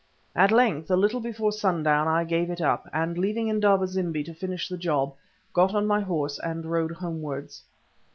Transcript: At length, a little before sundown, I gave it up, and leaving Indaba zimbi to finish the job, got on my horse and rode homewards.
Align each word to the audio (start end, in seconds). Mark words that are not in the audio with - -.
At 0.35 0.49
length, 0.51 0.89
a 0.89 0.95
little 0.95 1.19
before 1.19 1.51
sundown, 1.51 2.07
I 2.07 2.23
gave 2.23 2.49
it 2.49 2.59
up, 2.59 2.89
and 2.91 3.19
leaving 3.19 3.47
Indaba 3.49 3.85
zimbi 3.85 4.23
to 4.23 4.33
finish 4.33 4.67
the 4.67 4.75
job, 4.75 5.13
got 5.53 5.75
on 5.75 5.85
my 5.85 5.99
horse 5.99 6.39
and 6.39 6.65
rode 6.65 6.93
homewards. 6.93 7.61